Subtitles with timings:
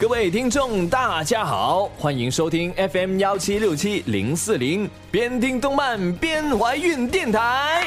[0.00, 7.86] 各位听众，大家好，欢迎收听 FM 幺七六七零四零，边听动漫边怀孕电台。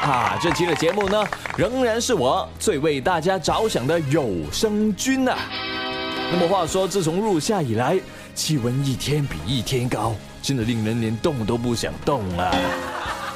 [0.00, 1.22] 啊，这期的节目呢，
[1.54, 5.36] 仍然是我最为大家着想的有声君呐。
[6.32, 8.00] 那么话说，自从入夏以来，
[8.34, 12.50] 气温一天比一天高，真的令人连动都不想动啊。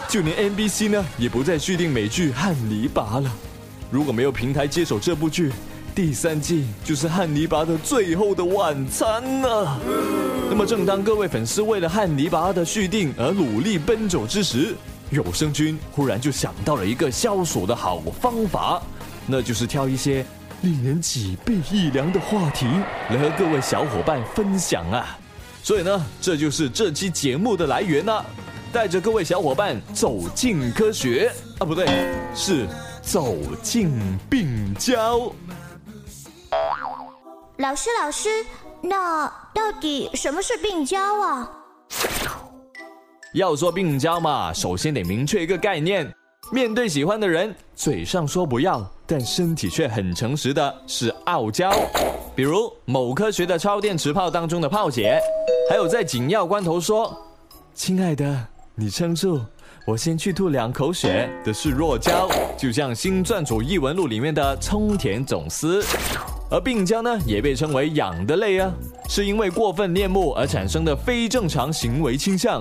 [0.08, 3.30] 就连 NBC 呢，也不再续订美剧《汉尼拔》了。
[3.90, 5.52] 如果没有平台接手这部剧，
[5.94, 9.78] 第三季就是汉尼拔的最后的晚餐了。
[10.48, 14.74] 那么，正当各位粉丝为了汉尼拔的续订而努力奔走之时，
[15.10, 18.80] 有声君忽然就想到了一个消暑的好方法，
[19.26, 20.24] 那就是挑一些
[20.62, 22.66] 令人脊背一凉的话题
[23.10, 25.18] 来和各位小伙伴分享啊。
[25.62, 28.24] 所以呢，这就是这期节目的来源呢，
[28.72, 31.86] 带着各位小伙伴走进科学啊，不对，
[32.34, 32.66] 是
[33.02, 33.90] 走进
[34.28, 35.30] 病娇。
[37.60, 38.28] 老师，老师，
[38.80, 41.50] 那到底什么是病娇啊？
[43.34, 46.10] 要说病娇嘛，首先得明确一个概念：
[46.50, 51.70] 面对喜欢的人，嘴上说不要，但身体却很诚实的是傲娇。
[52.34, 55.20] 比如某科学的超电磁炮当中的炮姐，
[55.68, 57.14] 还有在紧要关头说
[57.74, 59.38] “亲爱的，你撑住，
[59.86, 65.84] 我先去吐两口血”的是弱娇，就像《新撰组异闻录》里面的冲田总司。
[66.52, 68.72] 而病娇呢，也被称为养的类啊，
[69.08, 72.60] 是因为过分恋慕而产生的非正常行为倾向。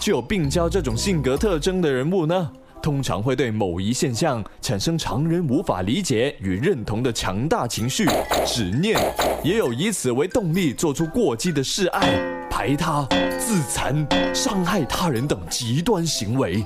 [0.00, 2.50] 具有病娇这种性格特征的人物呢，
[2.82, 8.06] 通常会对某一现象产生常人无法理解与认同的强大情绪、
[8.46, 8.98] 执念，
[9.44, 12.08] 也有以此为动力做出过激的示爱、
[12.48, 13.06] 排他、
[13.38, 16.64] 自残、伤害他人等极端行为。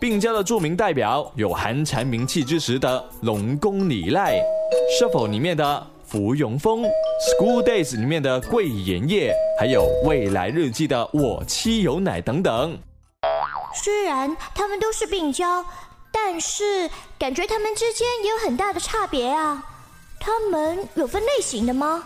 [0.00, 4.40] 病娇的著名代表有寒蝉鸣泣之时的龙宫里赖。
[4.98, 12.78] Shuffle 里面的芙蓉风，School Days 里面的桂妍叶，还有未来日记的我妻有奶等等。
[13.74, 15.64] 虽然他们都是病娇，
[16.10, 16.88] 但是
[17.18, 19.64] 感觉他们之间也有很大的差别啊。
[20.20, 22.04] 他们有分类型的吗？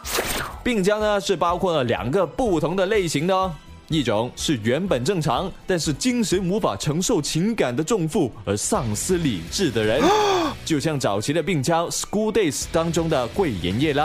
[0.63, 3.53] 病娇呢是包括了两个不同的类型的哦。
[3.89, 10.03] 一种是原本正常，但是精神无法承受情感的重负而丧失理智的人，
[10.67, 14.05] 就像早期的病娇《School Days》当中的桂妍叶啦。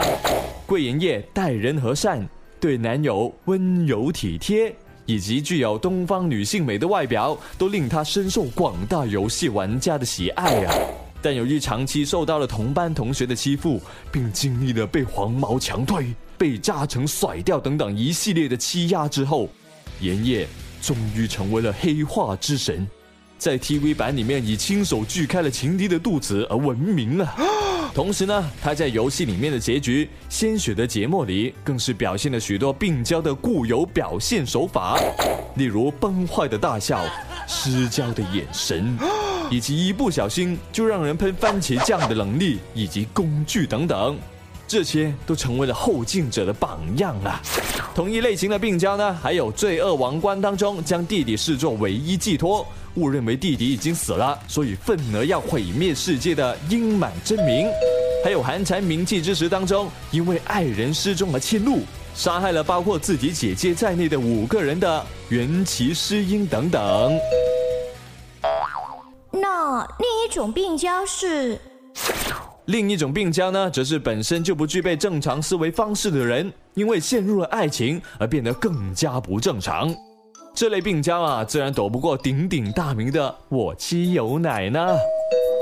[0.66, 2.24] 桂妍叶待人和善，
[2.60, 4.72] 对男友温柔体贴，
[5.04, 10.74] 以及具有东方女性美的外表，都令她深受广大游戏玩家的喜爱啊。
[11.20, 13.80] 但由于长期受到了同班同学的欺负，
[14.12, 16.06] 并经历了被黄毛强推、
[16.38, 19.48] 被炸成甩掉等等一系列的欺压之后。
[20.00, 20.46] 炎叶
[20.80, 22.86] 终于成为了黑化之神，
[23.38, 27.34] 在 TV 版里面以亲手锯开了情敌的肚子而闻名了。
[27.94, 34.98] 同时呢，他在游戏里面的结局《鲜血的节末》里，更是表现了许多病娇的固有表现手法，
[35.56, 37.04] 例如崩坏的大笑、
[37.46, 38.96] 失焦的眼神，
[39.52, 44.18] 以及一不小心就让人喷番茄酱的能力以及工具等等。
[44.66, 47.42] 这些都成为了后进者的榜样啊！
[47.94, 57.66] 同一类型的病娇呢，还有《罪恶王冠》当中将弟弟视作唯一寄托，误认为弟弟已经死了，所以愤而要毁灭世界的英满真名；
[58.24, 61.80] 还有《寒蝉鸣泣之时》当中因为爱人失踪而迁怒，
[62.14, 67.18] 杀害了包括自己姐姐在内的五个人的元崎诗音等等。
[69.30, 71.60] 那另一种病娇是？
[72.66, 79.92] 另一种病娇呢，则是本身就不具备正常思维方式的人，因为陷入了爱情而变得更加不正常。
[80.54, 84.86] 这类病娇啊，自然躲不过鼎鼎大名的我妻有奶呢。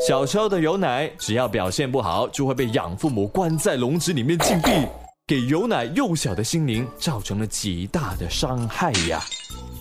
[0.07, 4.71] 小时候的有奶，只要表现不好，就会被养父母关在笼子里面禁闭，
[5.27, 9.23] 给有奶幼小的心灵造成了极大的伤害呀。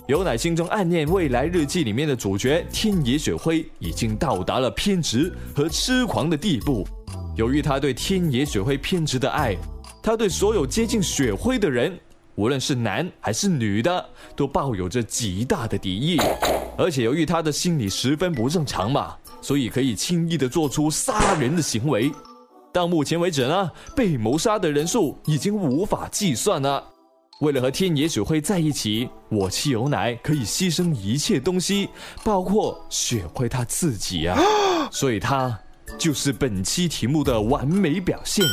[0.09, 6.83] 有乃心中暗念《未来日记》里面的主角天野雪辉，已经到达了偏执和痴狂的地步。
[7.35, 9.55] 由于他对天野雪辉偏执的爱，
[10.01, 11.95] 他对所有接近雪辉的人，
[12.33, 14.03] 无论是男还是女的，
[14.35, 16.17] 都抱有着极大的敌意。
[16.75, 22.12] 而且由于他的心理十分不正常嘛，所以可以轻易的做出杀人的行为。
[22.73, 26.83] 到目前为止呢，被谋杀的人数已经无法计算了。
[27.39, 31.89] 为了和天野雪辉在一起，我妻有乃可以牺牲一切东西，
[32.24, 34.38] 包括雪辉他自己啊，
[34.91, 35.57] 所以他。
[35.97, 38.45] 就是本期题目的完美表现。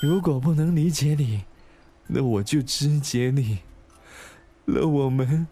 [0.00, 1.42] 如果不能理解你，
[2.06, 3.58] 那我就肢解你。
[4.64, 5.48] 那我们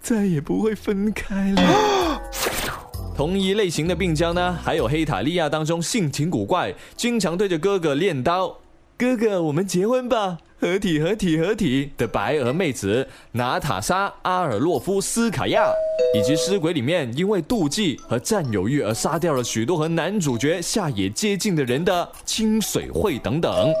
[0.00, 2.20] 再也不会分开了。
[3.16, 8.58] 同一类型的病娇呢，还有黑塔利亚当中性情古怪，经常对着哥哥练刀，
[8.98, 15.72] 哥哥，我们结婚吧，合体合体合体的白鹅妹子娜塔莎阿尔洛夫斯卡娅，
[16.14, 23.72] 以及尸鬼里面因为妒忌和占有欲而杀掉了许多和男主角下野接近的人的清水会等等。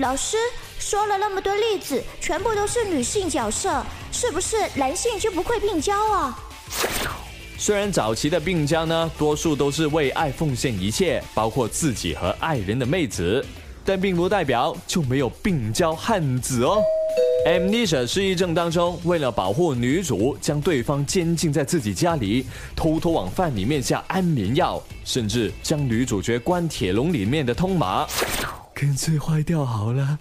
[0.00, 0.38] 老师
[0.78, 6.38] 说了那么多例子，全部都是女性角色，是不是男性就不会病娇啊？
[7.58, 13.44] 虽然早期的病娇呢，多数都是为爱奉献一切，包括自己和爱人的妹子，
[13.90, 16.80] 但并不代表就没有病娇汉子哦。
[17.44, 22.46] Amnesia 失忆症当中，为了保护女主，将对方监禁在自己家里，
[22.76, 28.06] 偷偷往饭里面下安眠药，甚至将女主角关铁笼里面的通马。
[28.72, 30.20] 干脆坏掉好了，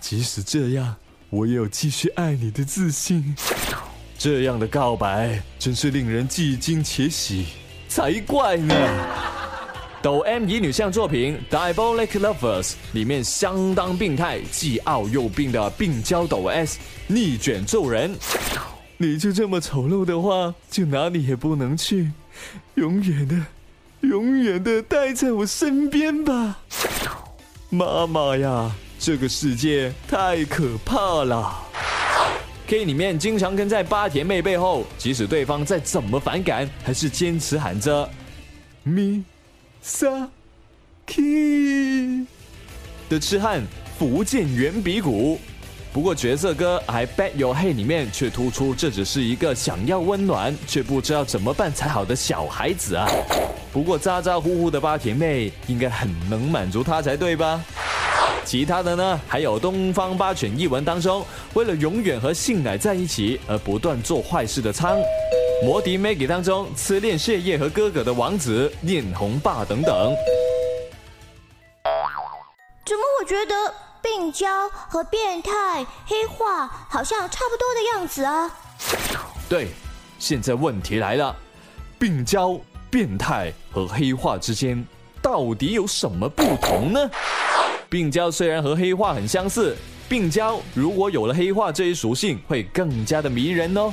[0.00, 0.94] 即使这样，
[1.28, 3.34] 我也有继续爱你的自信。
[4.16, 7.46] 这样的告白真是令人既惊且喜，
[7.88, 9.31] 才怪呢！
[10.02, 18.12] 抖 M 乙女向作品《Diabolic Lovers》里面相当病态、既傲又病的病娇抖 S 逆卷揍人，
[18.96, 22.10] 你就这么丑陋的话，就哪里也不能去，
[22.74, 23.36] 永远的、
[24.00, 26.58] 永远的待在我身边吧。
[27.70, 31.62] 妈妈呀，这个世界太可怕了
[32.66, 38.10] ！K 里面经常跟在八田妹背后，即使对方再怎么反感，还是坚持喊着
[38.82, 39.22] “咪
[39.84, 40.28] 萨
[41.06, 42.24] K”
[43.08, 43.60] 的痴汉
[43.98, 45.40] 福建圆鼻骨。
[45.92, 53.08] 不过角色歌《I Bet Your Hey》里面却突出，这只是一个想要温暖却不知道怎么办才好的小孩子啊。
[53.72, 57.60] 不过咋咋呼呼的八田妹应该很能满足他才对吧？
[58.44, 59.20] 其他的呢？
[59.26, 64.96] 还有《东方八犬一文》当中，为了永远和信乃在一起而不断做坏事的仓；
[65.62, 70.12] 《魔笛 Maggie》当中痴恋血液和哥哥的王子念红霸等等。
[72.84, 73.54] 怎么我觉得
[74.02, 78.50] 病娇和变态黑化好像差不多的样子啊？
[79.48, 79.68] 对，
[80.18, 81.34] 现在问题来了，
[81.98, 82.58] 病娇。
[82.90, 84.86] 变态和黑化之间
[85.22, 87.10] 到底有什么不同呢？
[87.88, 89.74] 病娇虽然和黑化很相似，
[90.10, 93.90] 病娇如果有了黑化这一属性，会更加的迷人哦。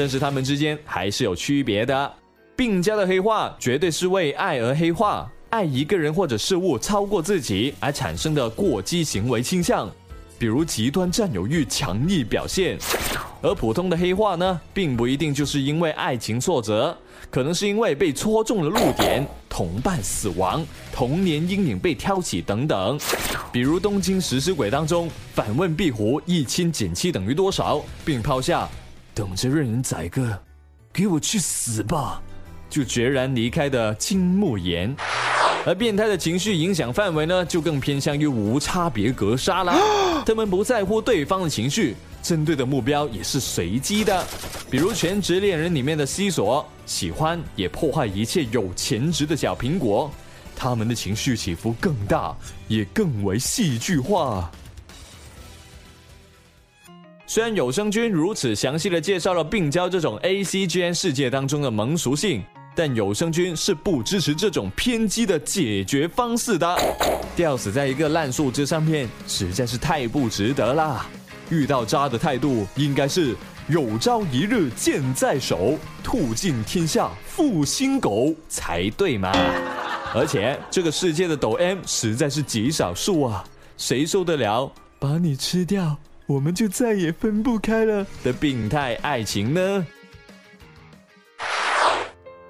[0.00, 2.10] 但是他们之间还是有区别的。
[2.56, 9.90] 病家的黑化绝对是为爱而黑化，爱一个人或者事物超过自己而产生的过激行为倾向，
[10.38, 12.78] 比如极端占有欲强力表现。
[13.42, 16.96] 而普通的黑化呢，并不一定就是因为爱情挫折。
[17.30, 22.98] 可能是因为被戳中了露点，同伴死亡，童年阴影被挑起等等。
[23.52, 28.66] 比如《东京食尸鬼》当中，反问壁虎一亲减七等于多少，并抛下
[29.20, 30.34] 等着任人宰割，
[30.90, 32.22] 给我去死吧，
[32.70, 34.96] 就决然离开的金木研。
[35.66, 39.76] 而变态的情绪影响范围呢，就更偏向于无差别格杀啦。
[40.24, 41.94] 他们不在乎对方的情绪。
[42.22, 44.24] 针对的目标也是随机的，
[44.70, 50.10] 比如《全职恋人》里面的西索，喜欢也破坏一切有潜质的小苹果。
[50.56, 52.34] 他们的情绪起伏更大，
[52.68, 54.50] 也更为戏剧化。
[57.32, 62.42] 虽然有声君如此详细的介绍了病娇这种 A C G N 世界当中的萌属性，
[62.74, 66.76] 但有声君是不支持这种偏激的解决方式的。
[67.36, 71.06] 吊死在一个烂树枝上面，实在是太不值得啦。
[71.50, 73.36] 遇到渣的态度应该是
[73.68, 79.30] 有朝一日剑在手，吐尽天下负心狗才对嘛！
[80.12, 83.44] 而且这个世界的抖 M 实在是极少数啊，
[83.76, 85.96] 谁受得了把你吃掉，
[86.30, 89.84] 我们就再也分不开了的病态爱情呢？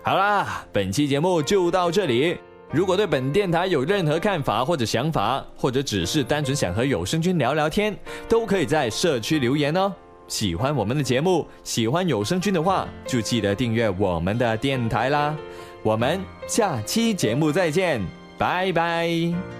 [0.03, 2.37] 好啦，本期节目就到这里。
[2.71, 7.97] 如果对本电台有任何看法或者想法，或者只是单纯想和有声君聊聊天，
[8.29, 9.91] 都可以在社区留言哦。
[10.29, 15.35] 喜欢我们的节目，喜欢有声君的话，就记得订阅我们的电台啦。
[15.83, 17.99] 我们下期节目再见，
[18.37, 19.60] 拜拜。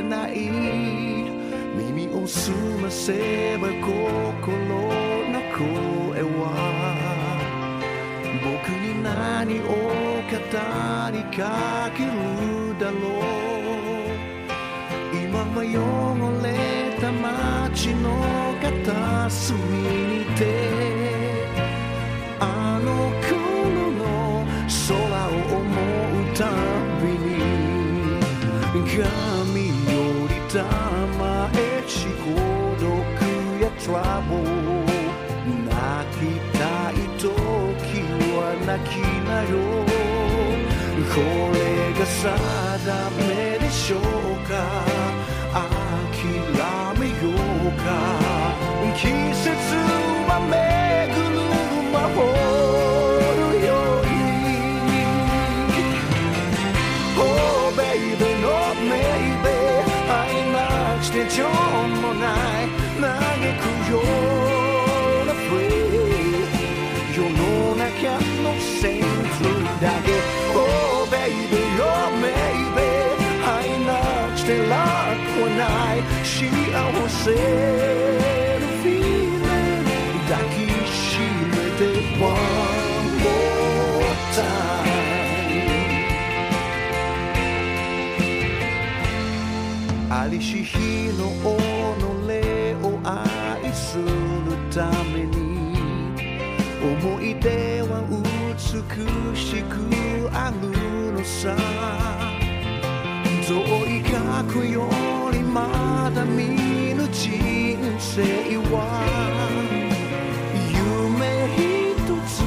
[3.03, 3.97] せば心
[5.33, 6.45] の声は
[8.43, 9.65] 僕に何を
[10.29, 10.37] 語
[11.11, 11.39] りか
[11.97, 13.41] けるだろう。
[15.11, 15.73] 今は汚
[16.43, 16.47] れ
[17.01, 18.05] た街の
[18.61, 20.39] 片隅にて
[22.39, 22.87] あの
[23.25, 24.89] 頃の空
[25.27, 25.65] を思
[26.21, 26.39] うた
[27.01, 27.25] びに
[28.85, 29.93] 髪よ
[30.27, 31.00] りた
[41.13, 41.17] こ
[41.53, 41.59] れ
[41.99, 42.23] が定
[43.17, 43.99] めでしょう
[44.47, 44.51] か？
[45.51, 46.23] 諦
[46.99, 47.13] めよ
[47.67, 47.85] うか？
[48.95, 48.99] 季
[49.33, 49.49] 節
[50.27, 50.53] は巡
[51.31, 51.37] る
[51.91, 52.17] 魔法
[53.39, 54.09] のように
[57.17, 57.21] Oh
[57.75, 58.45] baby no
[58.89, 59.51] maybe
[60.07, 60.57] 会えな
[61.01, 61.37] くて情
[62.01, 62.23] もな
[62.63, 62.63] い。
[63.01, 63.03] 嘆
[63.59, 63.93] くよ
[77.23, 77.37] せの
[78.81, 79.85] feeling
[80.27, 80.55] 抱き
[80.89, 81.81] しめて
[82.17, 82.33] One
[83.21, 84.41] more time
[90.09, 90.79] ありし日
[91.19, 91.45] の己
[92.83, 94.03] を愛する
[94.73, 95.37] ために
[96.81, 98.65] 思い出は美
[99.37, 99.69] しく
[100.33, 100.61] ある
[101.13, 101.55] のさ
[103.47, 103.53] 遠
[103.85, 104.90] い過去よ
[108.13, 108.19] 生
[108.57, 108.75] は
[110.67, 112.43] 夢一つ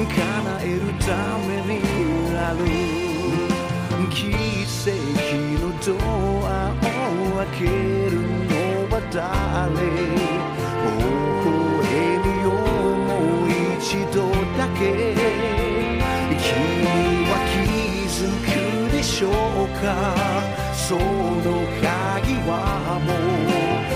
[0.00, 0.16] 叶
[0.62, 1.12] えるた
[1.44, 1.76] めに
[2.34, 2.64] ある
[4.08, 4.32] 奇
[4.88, 4.96] 跡
[5.60, 5.92] のド
[6.48, 6.80] アを
[7.36, 7.68] 開け
[8.08, 8.16] る
[8.48, 8.56] の
[8.88, 9.20] は誰
[10.80, 10.96] 微
[11.44, 11.92] 笑
[12.24, 12.48] みよ
[13.04, 13.12] も
[13.44, 14.16] う一度
[14.56, 14.80] だけ
[16.40, 16.48] 君
[17.28, 17.68] は気
[18.08, 19.84] づくでしょうか
[20.72, 20.98] その
[21.82, 23.12] 鍵はも
[23.70, 23.73] う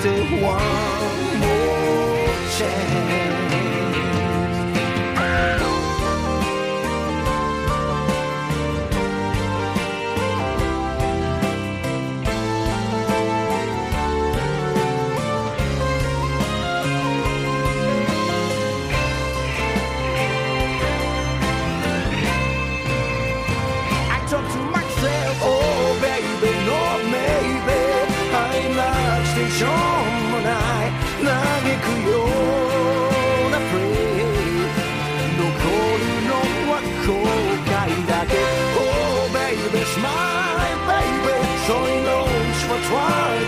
[0.00, 2.26] to one more
[2.56, 3.47] chance.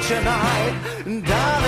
[0.03, 1.60] tonight.